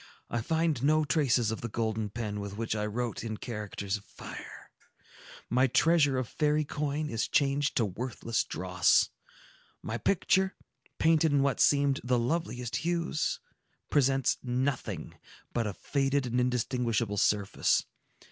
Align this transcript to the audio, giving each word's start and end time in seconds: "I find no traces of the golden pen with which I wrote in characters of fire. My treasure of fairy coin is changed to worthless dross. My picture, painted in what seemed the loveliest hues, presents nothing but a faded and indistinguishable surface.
"I 0.31 0.41
find 0.41 0.81
no 0.81 1.05
traces 1.05 1.51
of 1.51 1.61
the 1.61 1.67
golden 1.69 2.09
pen 2.09 2.39
with 2.39 2.57
which 2.57 2.75
I 2.75 2.87
wrote 2.87 3.23
in 3.23 3.37
characters 3.37 3.97
of 3.97 4.03
fire. 4.05 4.71
My 5.47 5.67
treasure 5.67 6.17
of 6.17 6.27
fairy 6.27 6.65
coin 6.65 7.07
is 7.07 7.27
changed 7.27 7.75
to 7.77 7.85
worthless 7.85 8.43
dross. 8.43 9.09
My 9.83 9.99
picture, 9.99 10.55
painted 10.97 11.31
in 11.31 11.43
what 11.43 11.59
seemed 11.59 12.01
the 12.03 12.17
loveliest 12.17 12.77
hues, 12.77 13.39
presents 13.91 14.39
nothing 14.41 15.19
but 15.53 15.67
a 15.67 15.73
faded 15.75 16.25
and 16.25 16.39
indistinguishable 16.41 17.17
surface. 17.17 17.85